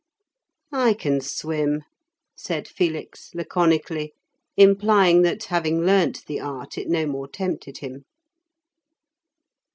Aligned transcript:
"I 0.73 0.95
can 0.95 1.21
swim," 1.21 1.83
said 2.35 2.67
Felix 2.67 3.35
laconically, 3.35 4.15
implying 4.57 5.21
that, 5.21 5.43
having 5.43 5.85
learnt 5.85 6.25
the 6.25 6.39
art, 6.39 6.75
it 6.75 6.87
no 6.89 7.05
more 7.05 7.27
tempted 7.27 7.77
him. 7.77 8.05